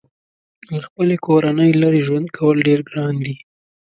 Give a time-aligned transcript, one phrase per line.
[0.73, 3.35] له خپلې کورنۍ لرې ژوند کول ډېر ګران دي.